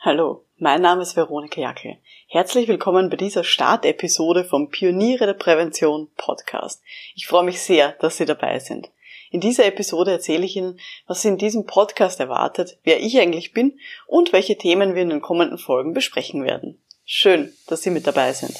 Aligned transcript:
Hallo, 0.00 0.44
mein 0.58 0.80
Name 0.80 1.02
ist 1.02 1.16
Veronika 1.16 1.60
Jackel. 1.60 1.96
Herzlich 2.28 2.68
willkommen 2.68 3.10
bei 3.10 3.16
dieser 3.16 3.42
Startepisode 3.42 4.44
vom 4.44 4.70
Pioniere 4.70 5.26
der 5.26 5.34
Prävention 5.34 6.06
Podcast. 6.16 6.84
Ich 7.16 7.26
freue 7.26 7.42
mich 7.42 7.60
sehr, 7.60 7.96
dass 7.98 8.16
Sie 8.16 8.24
dabei 8.24 8.60
sind. 8.60 8.90
In 9.32 9.40
dieser 9.40 9.66
Episode 9.66 10.12
erzähle 10.12 10.44
ich 10.44 10.54
Ihnen, 10.54 10.78
was 11.08 11.22
Sie 11.22 11.28
in 11.28 11.36
diesem 11.36 11.66
Podcast 11.66 12.20
erwartet, 12.20 12.78
wer 12.84 13.00
ich 13.00 13.18
eigentlich 13.18 13.52
bin 13.52 13.80
und 14.06 14.32
welche 14.32 14.56
Themen 14.56 14.94
wir 14.94 15.02
in 15.02 15.10
den 15.10 15.20
kommenden 15.20 15.58
Folgen 15.58 15.94
besprechen 15.94 16.44
werden. 16.44 16.80
Schön, 17.04 17.52
dass 17.66 17.82
Sie 17.82 17.90
mit 17.90 18.06
dabei 18.06 18.32
sind. 18.32 18.56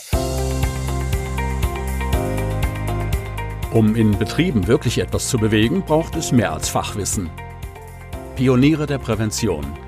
Um 3.72 3.94
in 3.94 4.18
Betrieben 4.18 4.66
wirklich 4.66 4.98
etwas 4.98 5.28
zu 5.28 5.38
bewegen, 5.38 5.84
braucht 5.84 6.16
es 6.16 6.32
mehr 6.32 6.52
als 6.52 6.68
Fachwissen. 6.68 7.30
Pioniere 8.34 8.86
der 8.86 8.98
Prävention– 8.98 9.64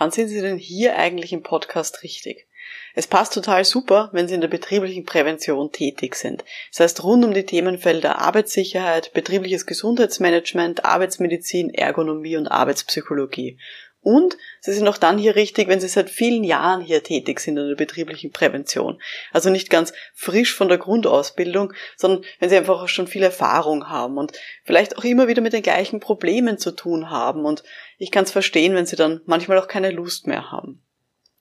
Wann 0.00 0.10
sind 0.10 0.28
Sie 0.28 0.40
denn 0.40 0.56
hier 0.56 0.96
eigentlich 0.96 1.30
im 1.34 1.42
Podcast 1.42 2.02
richtig? 2.02 2.46
Es 2.94 3.06
passt 3.06 3.34
total 3.34 3.66
super, 3.66 4.08
wenn 4.14 4.28
Sie 4.28 4.34
in 4.34 4.40
der 4.40 4.48
betrieblichen 4.48 5.04
Prävention 5.04 5.72
tätig 5.72 6.14
sind. 6.14 6.42
Das 6.70 6.80
heißt, 6.80 7.04
rund 7.04 7.22
um 7.22 7.34
die 7.34 7.44
Themenfelder 7.44 8.18
Arbeitssicherheit, 8.18 9.12
betriebliches 9.12 9.66
Gesundheitsmanagement, 9.66 10.86
Arbeitsmedizin, 10.86 11.68
Ergonomie 11.74 12.38
und 12.38 12.48
Arbeitspsychologie. 12.48 13.58
Und 14.02 14.38
Sie 14.60 14.72
sind 14.72 14.88
auch 14.88 14.96
dann 14.96 15.18
hier 15.18 15.36
richtig, 15.36 15.68
wenn 15.68 15.80
Sie 15.80 15.88
seit 15.88 16.08
vielen 16.08 16.42
Jahren 16.42 16.80
hier 16.80 17.02
tätig 17.02 17.40
sind 17.40 17.58
in 17.58 17.68
der 17.68 17.76
betrieblichen 17.76 18.30
Prävention. 18.30 19.00
Also 19.32 19.50
nicht 19.50 19.68
ganz 19.68 19.92
frisch 20.14 20.54
von 20.54 20.68
der 20.68 20.78
Grundausbildung, 20.78 21.74
sondern 21.96 22.24
wenn 22.38 22.48
Sie 22.48 22.56
einfach 22.56 22.80
auch 22.82 22.88
schon 22.88 23.06
viel 23.06 23.22
Erfahrung 23.22 23.88
haben 23.88 24.16
und 24.16 24.32
vielleicht 24.64 24.96
auch 24.96 25.04
immer 25.04 25.28
wieder 25.28 25.42
mit 25.42 25.52
den 25.52 25.62
gleichen 25.62 26.00
Problemen 26.00 26.56
zu 26.56 26.70
tun 26.70 27.10
haben. 27.10 27.44
Und 27.44 27.62
ich 27.98 28.10
kann 28.10 28.24
es 28.24 28.30
verstehen, 28.30 28.74
wenn 28.74 28.86
Sie 28.86 28.96
dann 28.96 29.20
manchmal 29.26 29.58
auch 29.58 29.68
keine 29.68 29.90
Lust 29.90 30.26
mehr 30.26 30.50
haben. 30.50 30.82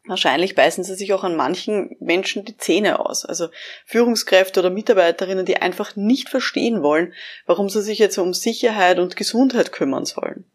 Wahrscheinlich 0.09 0.56
beißen 0.56 0.84
sie 0.84 0.95
sich 0.95 1.14
auch 1.14 1.23
an 1.23 1.36
manchen 1.36 1.95
Menschen 2.00 2.44
die 2.44 2.58
Zähne 2.58 3.00
aus. 3.00 3.25
Also 3.25 3.50
Führungskräfte 3.86 4.59
oder 4.59 4.72
Mitarbeiterinnen, 4.72 5.45
die 5.45 5.58
einfach 5.58 5.95
nicht 5.95 6.30
verstehen 6.30 6.81
wollen, 6.81 7.14
warum 7.45 7.69
sie 7.69 7.84
sich 7.84 8.00
jetzt 8.00 8.17
um 8.17 8.34
Sicherheit 8.34 8.97
und 8.97 9.16
Gesundheit 9.16 9.72
kümmern 9.72 10.06
sollen. 10.06 10.50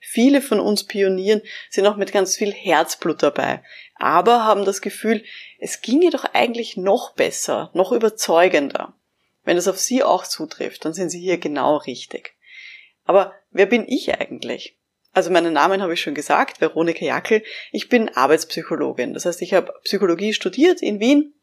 Viele 0.00 0.40
von 0.40 0.60
uns 0.60 0.84
Pionieren 0.84 1.42
sind 1.70 1.86
auch 1.86 1.96
mit 1.96 2.12
ganz 2.12 2.36
viel 2.36 2.52
Herzblut 2.52 3.22
dabei, 3.22 3.62
aber 3.96 4.44
haben 4.44 4.64
das 4.64 4.80
Gefühl, 4.80 5.24
es 5.58 5.80
ginge 5.80 6.10
doch 6.10 6.24
eigentlich 6.24 6.76
noch 6.76 7.14
besser, 7.14 7.70
noch 7.74 7.92
überzeugender. 7.92 8.94
Wenn 9.44 9.56
es 9.56 9.68
auf 9.68 9.78
Sie 9.78 10.02
auch 10.02 10.26
zutrifft, 10.26 10.84
dann 10.84 10.94
sind 10.94 11.10
Sie 11.10 11.20
hier 11.20 11.38
genau 11.38 11.76
richtig. 11.76 12.34
Aber 13.04 13.34
wer 13.50 13.66
bin 13.66 13.86
ich 13.88 14.14
eigentlich? 14.14 14.78
Also 15.12 15.30
meinen 15.30 15.54
Namen 15.54 15.82
habe 15.82 15.94
ich 15.94 16.00
schon 16.00 16.14
gesagt, 16.14 16.60
Veronika 16.60 17.04
Jackel. 17.04 17.42
Ich 17.72 17.88
bin 17.88 18.08
Arbeitspsychologin. 18.10 19.14
Das 19.14 19.24
heißt, 19.24 19.42
ich 19.42 19.54
habe 19.54 19.72
Psychologie 19.82 20.32
studiert 20.32 20.82
in 20.82 21.00
Wien 21.00 21.34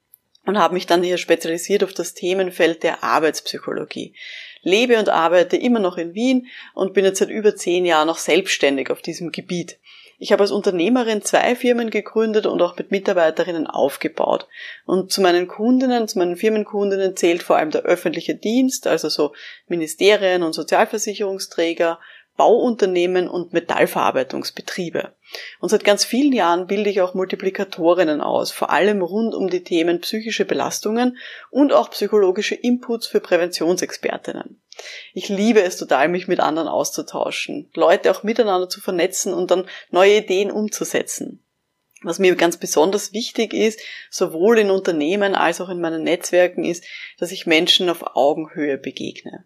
und 0.45 0.57
habe 0.57 0.73
mich 0.73 0.85
dann 0.85 1.03
hier 1.03 1.17
spezialisiert 1.17 1.83
auf 1.83 1.93
das 1.93 2.13
Themenfeld 2.13 2.83
der 2.83 3.03
Arbeitspsychologie. 3.03 4.13
Lebe 4.61 4.97
und 4.97 5.09
arbeite 5.09 5.57
immer 5.57 5.79
noch 5.79 5.97
in 5.97 6.15
Wien 6.15 6.47
und 6.73 6.93
bin 6.93 7.05
jetzt 7.05 7.19
seit 7.19 7.29
über 7.29 7.55
zehn 7.55 7.85
Jahren 7.85 8.07
noch 8.07 8.17
selbstständig 8.17 8.89
auf 8.89 9.01
diesem 9.01 9.31
Gebiet. 9.31 9.77
Ich 10.17 10.31
habe 10.31 10.43
als 10.43 10.51
Unternehmerin 10.51 11.21
zwei 11.21 11.55
Firmen 11.55 11.89
gegründet 11.89 12.45
und 12.45 12.61
auch 12.61 12.77
mit 12.77 12.89
Mitarbeiterinnen 12.89 13.67
aufgebaut. 13.67 14.47
Und 14.85 15.11
zu 15.11 15.21
meinen 15.21 15.47
Kundinnen, 15.47 16.07
zu 16.07 16.19
meinen 16.19 16.37
Firmenkundinnen 16.37 17.17
zählt 17.17 17.43
vor 17.43 17.57
allem 17.57 17.71
der 17.71 17.81
öffentliche 17.81 18.33
Dienst, 18.33 18.87
also 18.87 19.09
so 19.09 19.33
Ministerien 19.67 20.43
und 20.43 20.53
Sozialversicherungsträger, 20.53 21.99
Bauunternehmen 22.37 23.27
und 23.29 23.53
Metallverarbeitungsbetriebe. 23.53 25.13
Und 25.59 25.69
seit 25.69 25.83
ganz 25.83 26.03
vielen 26.03 26.33
Jahren 26.33 26.67
bilde 26.67 26.89
ich 26.89 27.01
auch 27.01 27.13
Multiplikatorinnen 27.13 28.21
aus, 28.21 28.51
vor 28.51 28.69
allem 28.69 29.01
rund 29.01 29.33
um 29.33 29.49
die 29.49 29.63
Themen 29.63 30.01
psychische 30.01 30.45
Belastungen 30.45 31.17
und 31.49 31.73
auch 31.73 31.89
psychologische 31.91 32.55
Inputs 32.55 33.07
für 33.07 33.19
Präventionsexpertinnen. 33.21 34.61
Ich 35.13 35.29
liebe 35.29 35.63
es 35.63 35.77
total, 35.77 36.09
mich 36.09 36.27
mit 36.27 36.39
anderen 36.39 36.67
auszutauschen, 36.67 37.69
Leute 37.73 38.11
auch 38.11 38.23
miteinander 38.23 38.67
zu 38.67 38.81
vernetzen 38.81 39.33
und 39.33 39.51
dann 39.51 39.67
neue 39.89 40.17
Ideen 40.17 40.51
umzusetzen. 40.51 41.41
Was 42.03 42.19
mir 42.19 42.35
ganz 42.35 42.57
besonders 42.57 43.13
wichtig 43.13 43.53
ist, 43.53 43.79
sowohl 44.11 44.59
in 44.59 44.69
Unternehmen 44.69 45.33
als 45.33 45.61
auch 45.61 45.69
in 45.69 45.81
meinen 45.81 46.03
Netzwerken, 46.03 46.63
ist, 46.63 46.83
dass 47.17 47.31
ich 47.31 47.47
Menschen 47.47 47.89
auf 47.89 48.15
Augenhöhe 48.15 48.77
begegne. 48.77 49.45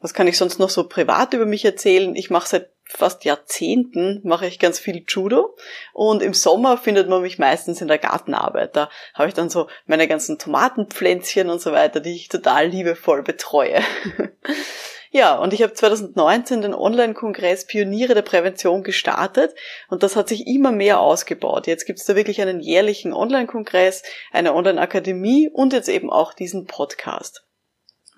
Was 0.00 0.14
kann 0.14 0.26
ich 0.26 0.38
sonst 0.38 0.58
noch 0.58 0.70
so 0.70 0.88
privat 0.88 1.34
über 1.34 1.46
mich 1.46 1.64
erzählen? 1.64 2.14
Ich 2.14 2.30
mache 2.30 2.48
seit 2.48 2.70
fast 2.96 3.24
Jahrzehnten 3.24 4.20
mache 4.24 4.46
ich 4.46 4.58
ganz 4.58 4.78
viel 4.78 5.04
Judo 5.06 5.56
und 5.92 6.22
im 6.22 6.34
Sommer 6.34 6.76
findet 6.76 7.08
man 7.08 7.22
mich 7.22 7.38
meistens 7.38 7.80
in 7.80 7.88
der 7.88 7.98
Gartenarbeit. 7.98 8.74
Da 8.76 8.90
habe 9.14 9.28
ich 9.28 9.34
dann 9.34 9.48
so 9.48 9.68
meine 9.86 10.08
ganzen 10.08 10.38
Tomatenpflänzchen 10.38 11.48
und 11.48 11.60
so 11.60 11.72
weiter, 11.72 12.00
die 12.00 12.14
ich 12.14 12.28
total 12.28 12.66
liebevoll 12.66 13.22
betreue. 13.22 13.80
ja, 15.10 15.36
und 15.36 15.52
ich 15.52 15.62
habe 15.62 15.72
2019 15.72 16.62
den 16.62 16.74
Online-Kongress 16.74 17.66
Pioniere 17.66 18.14
der 18.14 18.22
Prävention 18.22 18.82
gestartet 18.82 19.54
und 19.88 20.02
das 20.02 20.16
hat 20.16 20.28
sich 20.28 20.46
immer 20.46 20.72
mehr 20.72 21.00
ausgebaut. 21.00 21.66
Jetzt 21.66 21.86
gibt 21.86 22.00
es 22.00 22.06
da 22.06 22.16
wirklich 22.16 22.40
einen 22.42 22.60
jährlichen 22.60 23.12
Online-Kongress, 23.12 24.02
eine 24.32 24.54
Online-Akademie 24.54 25.48
und 25.52 25.72
jetzt 25.72 25.88
eben 25.88 26.10
auch 26.10 26.34
diesen 26.34 26.66
Podcast. 26.66 27.44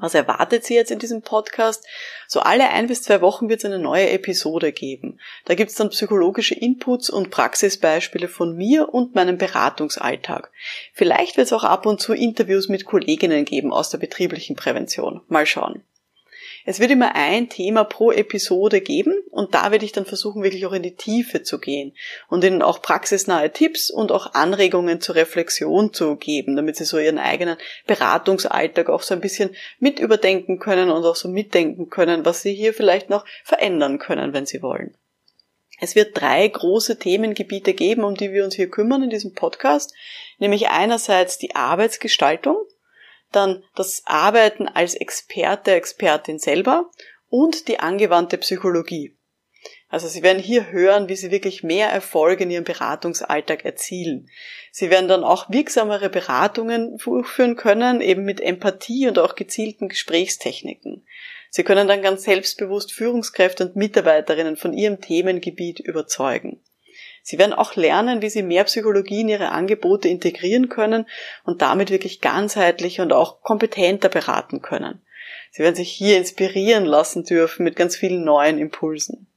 Was 0.03 0.15
erwartet 0.15 0.65
Sie 0.65 0.75
jetzt 0.75 0.91
in 0.91 0.99
diesem 0.99 1.23
Podcast? 1.23 1.87
So 2.27 2.41
alle 2.41 2.71
ein 2.71 2.89
bis 2.89 3.03
zwei 3.03 3.21
Wochen 3.21 3.49
wird 3.49 3.61
es 3.61 3.65
eine 3.65 3.79
neue 3.79 4.11
Episode 4.11 4.73
geben. 4.73 5.21
Da 5.45 5.55
gibt 5.55 5.71
es 5.71 5.77
dann 5.77 5.91
psychologische 5.91 6.57
Inputs 6.57 7.09
und 7.09 7.31
Praxisbeispiele 7.31 8.27
von 8.27 8.57
mir 8.57 8.93
und 8.93 9.15
meinem 9.15 9.39
Beratungsalltag. 9.39 10.51
Vielleicht 10.93 11.37
wird 11.37 11.47
es 11.47 11.53
auch 11.53 11.63
ab 11.63 11.87
und 11.87 12.01
zu 12.01 12.15
Interviews 12.15 12.69
mit 12.69 12.85
Kolleginnen 12.85 13.45
geben 13.45 13.73
aus 13.73 13.91
der 13.91 13.99
betrieblichen 13.99 14.57
Prävention. 14.57 15.21
Mal 15.29 15.47
schauen. 15.47 15.85
Es 16.65 16.79
wird 16.79 16.93
immer 16.93 17.15
ein 17.17 17.49
Thema 17.49 17.85
pro 17.85 18.13
Episode 18.13 18.81
geben 18.81 19.15
und 19.31 19.55
da 19.55 19.73
werde 19.73 19.85
ich 19.85 19.93
dann 19.93 20.07
versuchen, 20.07 20.43
wirklich 20.43 20.65
auch 20.67 20.73
in 20.73 20.83
die 20.83 20.95
Tiefe 20.95 21.43
zu 21.43 21.59
gehen 21.59 21.95
und 22.29 22.45
Ihnen 22.45 22.63
auch 22.63 22.83
praxisnahe 22.83 23.53
Tipps 23.53 23.91
und 23.91 24.13
auch 24.13 24.35
Anregungen 24.35 25.01
zur 25.01 25.17
Reflexion 25.17 25.93
zu 25.93 26.17
geben, 26.17 26.55
damit 26.55 26.77
Sie 26.77 26.85
so 26.85 26.99
Ihren 26.99 27.19
eigenen 27.19 27.57
Beratungsalltag 27.87 28.89
auch 28.91 29.03
so 29.03 29.15
ein 29.15 29.21
bisschen 29.21 29.57
mit 29.81 29.99
überdenken 29.99 30.61
können 30.61 30.91
und 30.91 31.05
auch 31.05 31.17
so 31.17 31.29
mitdenken 31.29 31.91
können, 31.91 32.25
was 32.25 32.43
Sie 32.43 32.55
hier 32.55 32.75
vielleicht 32.75 33.11
noch 33.11 33.25
verändern 33.43 33.99
können, 33.99 34.33
wenn 34.33 34.47
Sie 34.47 34.63
wollen. 34.63 34.97
Es 35.81 35.97
wird 35.97 36.21
drei 36.21 36.47
große 36.47 36.97
Themengebiete 37.01 37.75
geben, 37.75 38.05
um 38.05 38.15
die 38.15 38.33
wir 38.33 38.45
uns 38.45 38.55
hier 38.55 38.71
kümmern 38.71 39.03
in 39.03 39.11
diesem 39.11 39.35
Podcast, 39.35 39.93
nämlich 40.39 40.69
einerseits 40.69 41.39
die 41.39 41.57
Arbeitsgestaltung, 41.57 42.57
dann 43.33 43.65
das 43.75 44.03
Arbeiten 44.07 44.69
als 44.69 44.95
Experte, 44.95 45.73
Expertin 45.73 46.39
selber 46.39 46.91
und 47.29 47.69
die 47.69 47.81
angewandte 47.81 48.39
Psychologie. 48.39 49.17
Also 49.89 50.09
Sie 50.09 50.23
werden 50.23 50.43
hier 50.43 50.73
hören, 50.73 51.09
wie 51.09 51.17
Sie 51.17 51.31
wirklich 51.31 51.63
mehr 51.63 51.89
Erfolg 51.89 52.41
in 52.41 52.51
Ihrem 52.51 52.65
Beratungsalltag 52.65 53.65
erzielen. 53.65 54.29
Sie 54.71 54.91
werden 54.91 55.07
dann 55.07 55.23
auch 55.23 55.51
wirksamere 55.51 56.09
Beratungen 56.09 56.97
durchführen 56.97 57.57
können, 57.57 58.01
eben 58.01 58.25
mit 58.25 58.41
Empathie 58.41 59.07
und 59.07 59.19
auch 59.19 59.35
gezielten 59.35 59.89
Gesprächstechniken. 59.89 61.07
Sie 61.51 61.63
können 61.63 61.89
dann 61.89 62.01
ganz 62.01 62.23
selbstbewusst 62.23 62.93
Führungskräfte 62.93 63.67
und 63.67 63.77
Mitarbeiterinnen 63.77 64.57
von 64.57 64.73
Ihrem 64.73 65.01
Themengebiet 65.01 65.81
überzeugen. 65.81 66.63
Sie 67.23 67.39
werden 67.39 67.53
auch 67.53 67.77
lernen, 67.77 68.21
wie 68.21 68.29
Sie 68.29 68.43
mehr 68.43 68.65
Psychologie 68.65 69.21
in 69.21 69.29
Ihre 69.29 69.51
Angebote 69.51 70.09
integrieren 70.09 70.69
können 70.69 71.07
und 71.45 71.63
damit 71.63 71.91
wirklich 71.91 72.21
ganzheitlicher 72.21 73.05
und 73.05 73.13
auch 73.13 73.43
kompetenter 73.43 74.09
beraten 74.09 74.61
können. 74.61 75.01
Sie 75.53 75.63
werden 75.63 75.77
sich 75.77 75.93
hier 75.93 76.19
inspirieren 76.19 76.85
lassen 76.85 77.25
dürfen 77.25 77.63
mit 77.63 77.77
ganz 77.77 77.97
vielen 77.97 78.25
neuen 78.25 78.59
Impulsen. 78.59 79.29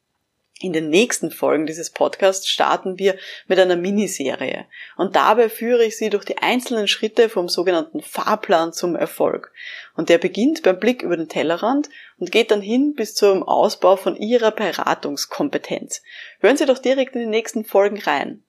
In 0.62 0.72
den 0.72 0.90
nächsten 0.90 1.32
Folgen 1.32 1.66
dieses 1.66 1.90
Podcasts 1.90 2.48
starten 2.48 2.98
wir 2.98 3.18
mit 3.48 3.60
einer 3.60 3.76
Miniserie 3.76 4.66
und 4.96 5.18
dabei 5.18 5.50
führe 5.50 5.84
ich 5.84 5.98
Sie 5.98 6.10
durch 6.10 6.24
die 6.24 6.38
einzelnen 6.38 6.88
Schritte 6.88 7.28
vom 7.28 7.50
sogenannten 7.50 8.02
Fahrplan 8.02 8.72
zum 8.72 8.96
Erfolg. 8.96 9.52
Und 9.98 10.08
der 10.08 10.18
beginnt 10.18 10.64
beim 10.64 10.80
Blick 10.80 11.02
über 11.02 11.18
den 11.18 11.28
Tellerrand 11.28 11.90
und 12.18 12.32
geht 12.32 12.52
dann 12.52 12.62
hin 12.62 12.94
bis 12.96 13.16
zum 13.16 13.44
Ausbau 13.44 13.98
von 13.98 14.16
Ihrer 14.16 14.52
Beratungskompetenz. 14.52 16.02
Hören 16.40 16.56
Sie 16.56 16.66
doch 16.66 16.80
direkt 16.80 17.16
in 17.16 17.22
die 17.22 17.28
nächsten 17.28 17.66
Folgen 17.66 18.00
rein. 18.00 18.46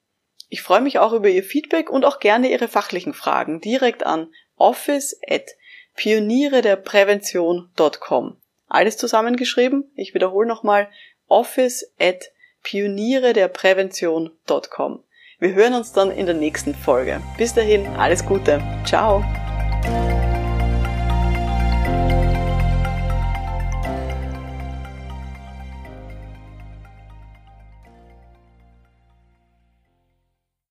Ich 0.48 0.62
freue 0.62 0.82
mich 0.82 1.00
auch 1.00 1.12
über 1.12 1.28
Ihr 1.28 1.42
Feedback 1.42 1.90
und 1.90 2.04
auch 2.04 2.20
gerne 2.20 2.52
Ihre 2.52 2.68
fachlichen 2.68 3.14
Fragen 3.14 3.60
direkt 3.60 4.06
an 4.06 4.32
office 4.54 5.18
at 5.28 5.50
pioniere 5.96 6.62
der 6.62 6.76
Prävention.com. 6.76 8.40
Alles 8.68 8.96
zusammengeschrieben. 8.96 9.90
Ich 9.96 10.14
wiederhole 10.14 10.46
nochmal 10.46 10.88
office 11.28 11.86
at 11.98 12.30
pioniere 12.62 13.32
der 13.32 13.48
Prävention.com. 13.48 15.02
Wir 15.38 15.54
hören 15.54 15.74
uns 15.74 15.92
dann 15.92 16.10
in 16.10 16.26
der 16.26 16.34
nächsten 16.34 16.74
Folge. 16.74 17.20
Bis 17.36 17.54
dahin, 17.54 17.86
alles 17.88 18.24
Gute. 18.24 18.62
Ciao. 18.86 19.22